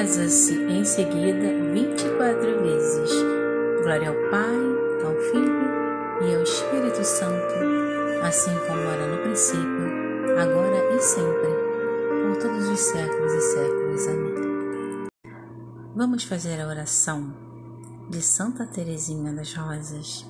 Reza-se 0.00 0.54
em 0.54 0.82
seguida 0.82 1.74
24 1.74 2.62
vezes. 2.62 3.10
Glória 3.82 4.08
ao 4.08 4.14
Pai, 4.30 4.56
ao 5.04 5.14
Filho 5.30 5.60
e 6.22 6.34
ao 6.36 6.42
Espírito 6.42 7.04
Santo, 7.04 7.54
assim 8.22 8.50
como 8.66 8.80
era 8.80 9.06
no 9.14 9.22
princípio, 9.22 10.40
agora 10.40 10.96
e 10.96 11.00
sempre, 11.02 11.50
por 12.22 12.36
todos 12.38 12.66
os 12.70 12.80
séculos 12.80 13.30
e 13.30 13.40
séculos. 13.42 14.08
Amém. 14.08 15.06
Vamos 15.94 16.24
fazer 16.24 16.58
a 16.62 16.68
oração 16.68 17.34
de 18.08 18.22
Santa 18.22 18.64
Teresinha 18.64 19.34
das 19.34 19.52
Rosas. 19.52 20.24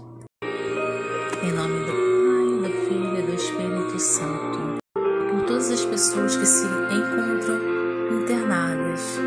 Em 1.44 1.52
nome 1.52 1.78
do 1.84 1.92
Pai, 1.92 2.72
do 2.72 2.88
Filho 2.88 3.18
e 3.20 3.22
do 3.22 3.34
Espírito 3.36 4.00
Santo, 4.00 4.78
por 4.94 5.46
todas 5.46 5.70
as 5.70 5.84
pessoas 5.84 6.34
que 6.34 6.44
se 6.44 6.66
encontram 6.66 8.18
internadas, 8.20 9.20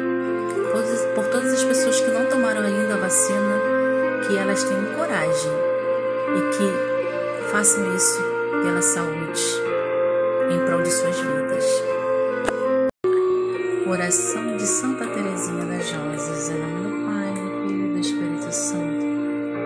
elas 4.53 4.63
tenham 4.66 4.85
coragem 4.93 5.52
e 6.38 6.41
que 6.55 7.49
façam 7.52 7.95
isso 7.95 8.21
pela 8.62 8.84
saúde, 8.84 9.41
em 10.52 10.63
prol 10.67 10.84
de 10.84 10.91
suas 10.91 11.20
vidas. 11.20 11.66
Oração 13.88 14.55
de 14.55 14.67
Santa 14.67 15.07
Teresinha 15.07 15.66
das 15.66 15.91
Rosas, 15.91 16.49
em 16.49 16.59
nome 16.59 16.84
do 16.84 17.03
Pai, 17.03 17.34
do 17.34 17.67
Filho 17.67 17.85
e 17.85 17.93
do 17.93 17.99
Espírito 17.99 18.53
Santo. 18.53 19.05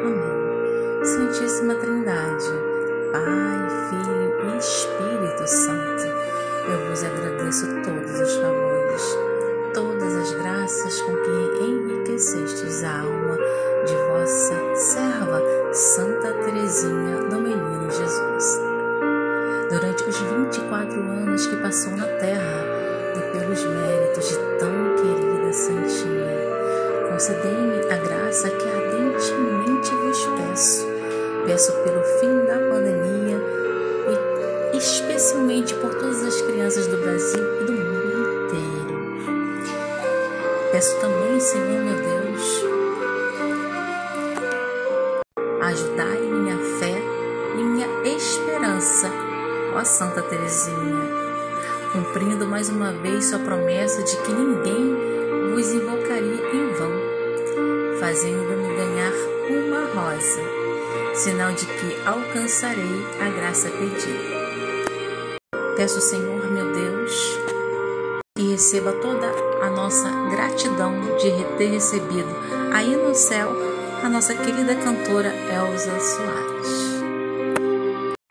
Amém. 0.06 1.06
Santíssima 1.06 1.76
Trindade, 1.76 2.46
Pai, 3.12 3.68
Filho 3.90 4.54
e 4.54 4.58
Espírito 4.58 5.48
Santo, 5.48 6.04
eu 6.70 6.90
vos 6.90 7.04
agradeço 7.04 7.66
todos 7.84 8.22
os 8.22 8.38
concedei-me 27.18 27.80
a 27.92 27.98
graça 27.98 28.48
que 28.48 28.70
ardentemente 28.70 29.90
vos 29.90 30.24
peço. 30.38 30.86
Peço 31.48 31.72
pelo 31.84 32.04
fim 32.04 32.46
da 32.46 32.60
pandemia 32.60 33.42
e 34.72 34.78
especialmente 34.78 35.74
por 35.74 35.96
todas 35.96 36.24
as 36.24 36.40
crianças 36.44 36.86
do 36.86 36.98
Brasil 36.98 37.44
e 37.62 37.64
do 37.66 37.74
mundo 37.74 38.46
inteiro. 38.46 39.02
Peço 40.72 40.96
também, 41.00 41.40
Senhor 41.40 41.84
meu 41.84 41.96
Deus, 41.96 42.64
ajudai 45.64 46.22
minha 46.22 46.58
fé 46.78 47.02
e 47.58 47.64
minha 47.64 47.88
esperança, 48.16 49.10
ó 49.76 49.84
Santa 49.84 50.22
Teresinha, 50.22 51.02
cumprindo 51.94 52.46
mais 52.46 52.70
uma 52.70 52.92
vez 52.92 53.26
sua 53.26 53.40
promessa 53.40 54.04
de 54.04 54.18
que 54.18 54.32
ninguém 54.32 55.18
vos 55.56 55.74
vão, 55.74 55.97
fazendo-me 58.18 58.76
ganhar 58.76 59.14
uma 59.48 59.86
rosa, 59.94 60.42
sinal 61.14 61.52
de 61.54 61.68
que 61.68 62.02
alcançarei 62.04 63.06
a 63.22 63.30
graça 63.30 63.70
pedida. 63.70 64.38
Peço, 65.76 66.02
Senhor 66.02 66.50
meu 66.50 66.74
Deus, 66.74 67.14
que 68.36 68.54
receba 68.54 68.92
toda 68.94 69.28
a 69.62 69.70
nossa 69.70 70.10
gratidão 70.32 71.00
de 71.18 71.30
ter 71.60 71.68
recebido 71.68 72.28
aí 72.74 72.96
no 72.96 73.14
céu 73.14 73.52
a 74.04 74.10
nossa 74.10 74.34
querida 74.34 74.74
cantora 74.74 75.32
Elza 75.54 76.00
Soares. 76.00 76.98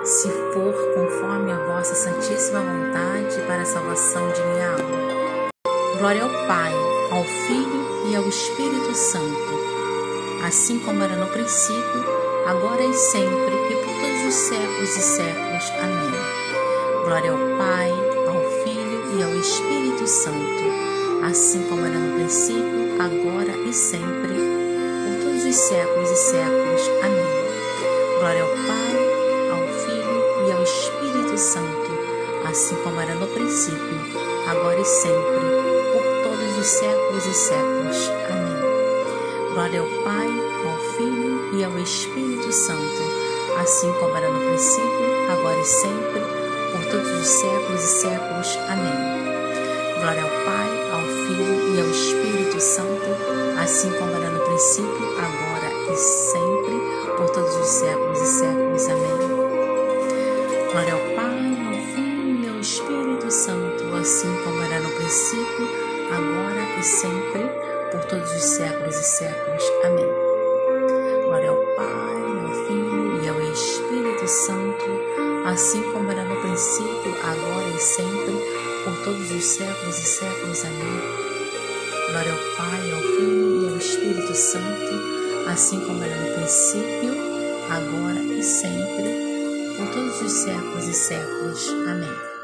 Se 0.02 0.28
for 0.52 0.74
conforme 0.96 1.52
a 1.52 1.64
vossa 1.64 1.94
santíssima 1.94 2.58
vontade 2.58 3.40
para 3.46 3.62
a 3.62 3.66
salvação 3.66 4.32
de 4.32 4.42
minha 4.42 4.68
alma. 4.68 5.46
Glória 6.00 6.24
ao 6.24 6.46
Pai, 6.48 6.72
ao 7.12 7.22
Filho 7.22 8.10
e 8.10 8.16
ao 8.16 8.28
Espírito 8.28 8.94
Santo, 8.94 9.75
assim 10.44 10.78
como 10.78 11.02
era 11.02 11.16
no 11.16 11.26
princípio, 11.28 12.04
agora 12.46 12.82
e 12.82 12.94
sempre 12.94 13.54
e 13.70 13.76
por 13.84 13.94
todos 14.00 14.26
os 14.28 14.34
séculos 14.34 14.96
e 14.96 15.00
séculos. 15.00 15.70
Amém. 15.82 17.04
Glória 17.04 17.30
ao 17.30 17.38
Pai, 17.58 17.90
ao 18.26 18.64
Filho 18.64 19.18
e 19.18 19.22
ao 19.22 19.34
Espírito 19.36 20.06
Santo, 20.06 21.26
assim 21.28 21.62
como 21.68 21.84
era 21.86 21.98
no 21.98 22.14
princípio, 22.14 23.00
agora 23.00 23.52
e 23.68 23.72
sempre 23.72 24.56
os 25.48 25.54
séculos 25.54 26.10
e 26.10 26.16
séculos. 26.16 26.82
Amém. 27.02 28.18
Glória 28.18 28.42
ao 28.42 28.48
Pai, 28.48 28.94
ao 29.52 29.68
Filho 29.78 30.48
e 30.48 30.52
ao 30.52 30.62
Espírito 30.62 31.38
Santo, 31.38 31.90
assim 32.48 32.74
como 32.82 33.00
era 33.00 33.14
no 33.14 33.26
princípio, 33.28 34.00
agora 34.46 34.78
e 34.78 34.84
sempre, 34.84 35.46
por 35.92 36.02
todos 36.24 36.58
os 36.58 36.66
séculos 36.66 37.26
e 37.26 37.34
séculos. 37.34 38.15
Glória 39.56 39.80
ao 39.80 39.86
Pai, 40.04 40.28
ao 40.66 40.76
Filho 40.98 41.58
e 41.58 41.64
ao 41.64 41.78
Espírito 41.78 42.52
Santo, 42.52 43.02
assim 43.58 43.90
como 43.98 44.14
era 44.14 44.28
no 44.28 44.38
princípio, 44.38 45.32
agora 45.32 45.58
e 45.58 45.64
sempre, 45.64 46.20
por 46.72 46.84
todos 46.90 47.10
os 47.10 47.26
séculos 47.26 47.82
e 47.82 48.00
séculos. 48.02 48.58
Amém. 48.68 49.98
Glória 49.98 50.22
ao 50.24 50.28
Pai, 50.44 50.68
ao 50.92 51.00
Filho 51.00 51.74
e 51.74 51.80
ao 51.80 51.88
Espírito 51.88 52.60
Santo, 52.60 53.06
assim 53.58 53.90
como 53.92 54.14
era 54.16 54.28
no 54.28 54.40
princípio, 54.40 55.16
agora 55.16 55.72
e 55.90 55.96
sempre, 55.96 57.16
por 57.16 57.30
todos 57.30 57.56
os 57.56 57.66
séculos 57.66 58.20
e 58.20 58.26
séculos. 58.26 58.88
Amém. 58.90 59.18
Glória 60.70 60.92
ao 60.92 61.00
Pai, 61.16 61.40
ao 61.66 61.94
Filho 61.94 62.44
e 62.44 62.48
ao 62.50 62.60
Espírito 62.60 63.30
Santo, 63.30 63.84
assim 64.02 64.28
como 64.44 64.60
era 64.60 64.80
no 64.80 64.90
princípio, 64.90 65.66
agora 66.12 66.78
e 66.78 66.82
sempre, 66.82 67.75
por 67.96 68.04
todos 68.04 68.30
os 68.30 68.42
séculos 68.42 68.94
e 68.94 69.04
séculos. 69.04 69.62
Amém. 69.84 70.06
Glória 71.24 71.48
ao 71.48 71.56
Pai, 71.56 72.22
ao 72.44 72.66
Filho 72.66 73.24
e 73.24 73.28
ao 73.28 73.40
Espírito 73.52 74.28
Santo, 74.28 74.84
assim 75.46 75.82
como 75.92 76.10
era 76.10 76.24
no 76.24 76.36
princípio, 76.42 77.16
agora 77.22 77.68
e 77.68 77.78
sempre, 77.78 78.34
por 78.84 79.02
todos 79.02 79.30
os 79.30 79.44
séculos 79.44 79.98
e 79.98 80.06
séculos. 80.06 80.64
Amém. 80.64 81.00
Glória 82.10 82.32
ao 82.32 82.56
Pai, 82.56 82.92
ao 82.92 83.00
Filho 83.00 83.62
e 83.62 83.68
ao 83.72 83.76
Espírito 83.78 84.34
Santo, 84.34 85.50
assim 85.50 85.80
como 85.80 86.04
era 86.04 86.16
no 86.16 86.34
princípio, 86.34 87.14
agora 87.70 88.20
e 88.20 88.42
sempre, 88.42 89.74
por 89.74 89.88
todos 89.88 90.20
os 90.20 90.32
séculos 90.32 90.86
e 90.86 90.92
séculos. 90.92 91.68
Amém. 91.88 92.35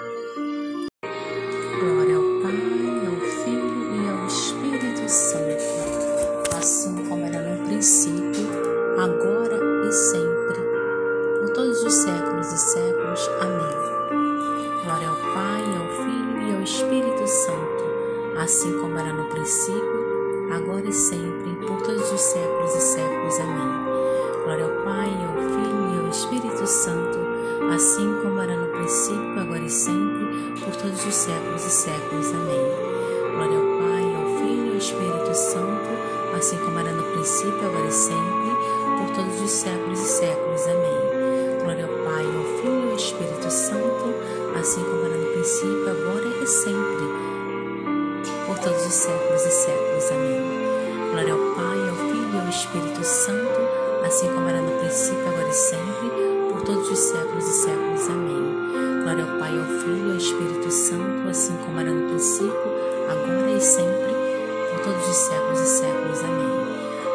Princípio, 7.83 8.47
agora 8.97 9.59
e 9.89 9.93
sempre, 9.93 10.61
por 11.41 11.51
todos 11.51 11.83
os 11.83 11.93
séculos 11.93 12.53
e 12.53 12.59
séculos. 12.59 13.29
Amém. 13.41 14.85
Glória 14.85 15.09
ao 15.09 15.17
Pai, 15.17 15.65
ao 15.81 15.89
Filho 15.97 16.49
e 16.49 16.55
ao 16.55 16.63
Espírito 16.63 17.27
Santo, 17.27 17.85
assim 18.39 18.79
como 18.79 18.97
era 18.97 19.13
no 19.13 19.25
princípio, 19.31 20.49
agora 20.55 20.87
e 20.87 20.93
sempre, 20.93 21.57
por 21.67 21.83
todos 21.83 22.13
os 22.13 22.21
séculos 22.21 22.73
e 22.73 22.81
séculos. 22.81 23.41
Amém. 23.41 24.45
Glória 24.45 24.65
ao 24.65 24.85
Pai, 24.85 25.11
ao 25.27 25.35
Filho 25.43 25.97
e 25.97 26.05
ao 26.05 26.09
Espírito 26.09 26.65
Santo, 26.65 27.19
assim 27.75 28.15
como 28.23 28.39
era 28.39 28.57
no 28.57 28.69
princípio, 28.69 29.41
agora 29.41 29.65
e 29.65 29.71
sempre, 29.71 30.55
por 30.65 30.77
todos 30.77 31.05
os 31.05 31.15
séculos 31.17 31.67
e 31.67 31.71
séculos. 31.71 32.29
Amém. 32.29 32.61
Glória 33.35 33.59
ao 33.59 33.79
Pai, 33.81 34.23
ao 34.23 34.39
Filho 34.39 34.67
e 34.67 34.71
ao 34.71 34.77
Espírito 34.77 35.35
Santo, 35.35 35.92
assim 36.43 36.57
como 36.57 36.77
era 36.77 36.91
no 36.91 37.05
princípio, 37.05 37.69
agora 37.69 37.87
e 37.87 37.93
sempre, 37.93 38.51
por 38.99 39.15
todos 39.15 39.41
os 39.41 39.51
séculos 39.51 40.01
e 40.01 40.05
séculos. 40.05 40.63
Amém. 40.67 41.63
Glória 41.63 41.85
ao 41.85 42.05
Pai, 42.05 42.25
ao 42.27 42.59
Filho 42.59 42.89
e 42.89 42.91
ao 42.91 42.97
Espírito 42.97 43.49
Santo, 43.49 44.13
assim 44.59 44.83
como 44.83 45.05
era 45.05 45.17
no 45.19 45.27
princípio, 45.35 45.89
agora 45.89 46.27
e 46.43 46.47
sempre, 46.49 47.07
por 48.45 48.59
todos 48.59 48.85
os 48.85 48.93
séculos 48.93 49.47
e 49.47 49.51
séculos. 49.53 50.11
Amém. 50.11 50.43
Glória 51.13 51.33
ao 51.33 51.55
Pai, 51.55 51.89
ao 51.89 51.95
Filho 51.95 52.35
e 52.35 52.41
ao 52.41 52.49
Espírito 52.49 53.05
Santo, 53.05 53.61
assim 54.05 54.27
como 54.27 54.49
era 54.49 54.61
no 54.61 54.79
princípio, 54.81 55.29
agora 55.29 55.49
e 55.49 55.53
sempre, 55.53 56.11
por 56.51 56.63
todos 56.63 56.91
os 56.91 56.99
séculos 56.99 57.47
e 57.47 57.53
séculos. 57.53 58.09
Amém. 58.09 59.03
Glória 59.05 59.25
ao 59.31 59.39
Pai, 59.39 59.57
ao 59.57 59.67
Filho 59.79 60.09
e 60.09 60.11
ao 60.11 60.17
Espírito 60.17 60.71
Santo, 60.73 61.29
assim 61.31 61.57
como 61.65 61.79
era 61.79 61.93
no 61.93 62.09
princípio, 62.09 62.51
agora 63.09 63.53
e 63.53 63.61
sempre, 63.61 63.92
todos 64.83 65.09
os 65.09 65.17
séculos 65.17 65.61
e 65.61 65.67
séculos. 65.67 66.19
Amém. 66.25 66.53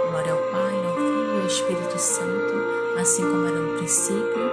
Glória 0.09 0.31
ao 0.31 0.37
Pai, 0.37 0.85
ao 0.85 0.93
Filho 0.93 1.37
e 1.37 1.41
ao 1.41 1.47
Espírito 1.47 1.99
Santo, 1.99 2.53
assim 2.99 3.23
como 3.23 3.47
era 3.47 3.59
no 3.59 3.77
princípio, 3.77 4.51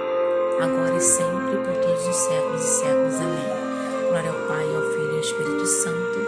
agora 0.61 0.95
e 0.95 1.01
sempre, 1.01 1.57
por 1.57 1.75
todos 1.81 2.07
os 2.07 2.15
séculos 2.15 2.61
e 2.61 2.67
séculos. 2.67 3.15
Amém. 3.15 4.09
Glória 4.09 4.29
ao 4.31 4.47
Pai, 4.47 4.75
ao 4.75 4.81
Filho 4.91 5.11
e 5.11 5.15
ao 5.15 5.21
Espírito 5.21 5.65
Santo, 5.65 6.19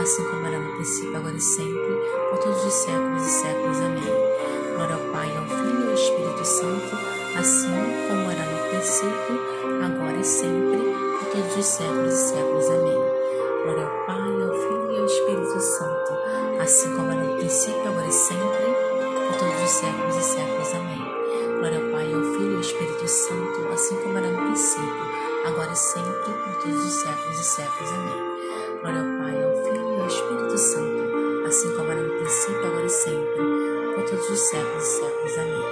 assim 0.00 0.24
como 0.24 0.46
era 0.46 0.58
no 0.58 0.72
princípio, 0.74 1.16
agora 1.16 1.36
e 1.36 1.40
sempre, 1.40 2.00
por 2.30 2.38
todos 2.38 2.64
os 2.64 2.72
séculos 2.72 3.26
e 3.26 3.30
séculos. 3.30 3.76
Amém. 3.78 4.35
Assim 16.66 16.90
como 16.96 17.12
era 17.12 17.22
no 17.22 17.36
princípio, 17.36 17.88
agora 17.88 18.08
e 18.08 18.12
sempre, 18.12 18.66
por 19.28 19.38
todos 19.38 19.62
os 19.62 19.70
séculos 19.70 20.16
e 20.16 20.22
séculos. 20.22 20.74
Amém. 20.74 20.98
Glória 21.60 21.78
ao 21.78 21.92
Pai, 21.92 22.12
ao 22.12 22.22
Filho 22.22 22.52
e 22.52 22.54
ao 22.56 22.60
Espírito 22.60 23.06
Santo, 23.06 23.68
assim 23.72 23.96
como 24.02 24.18
era 24.18 24.26
no 24.26 24.42
princípio, 24.42 25.06
agora 25.46 25.72
e 25.72 25.76
sempre, 25.76 26.32
por 26.32 26.62
todos 26.62 26.84
os 26.84 26.92
séculos 26.92 27.38
e 27.38 27.44
séculos. 27.44 27.92
Amém. 27.92 28.80
Glória 28.82 28.98
ao 28.98 29.06
Pai, 29.22 29.44
ao 29.44 29.62
Filho 29.62 29.96
e 29.96 30.00
ao 30.00 30.06
Espírito 30.08 30.58
Santo, 30.58 31.46
assim 31.46 31.76
como 31.76 31.92
era 31.92 32.02
no 32.02 32.14
princípio, 32.16 32.66
agora 32.66 32.86
e 32.86 32.90
sempre, 32.90 33.42
por 33.94 34.04
todos 34.10 34.28
os 34.28 34.40
séculos 34.40 34.82
e 34.82 34.86
séculos. 34.86 35.38
Amém. 35.38 35.64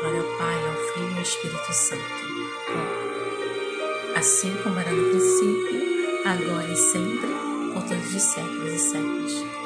Glória 0.00 0.20
ao 0.20 0.38
Pai, 0.38 0.64
ao 0.66 0.94
Filho 0.94 1.10
e 1.10 1.16
ao 1.16 1.22
Espírito 1.22 1.72
Santo, 1.74 2.02
assim 4.16 4.56
como 4.62 4.80
era 4.80 4.90
no 4.92 5.10
princípio, 5.10 6.24
agora 6.24 6.72
e 6.72 6.76
sempre, 6.76 7.28
por 7.74 7.82
todos 7.82 8.14
os 8.14 8.22
séculos 8.22 8.72
e 8.72 8.78
séculos. 8.78 9.61